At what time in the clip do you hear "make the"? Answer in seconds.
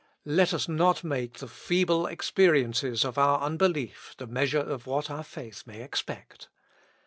1.03-1.47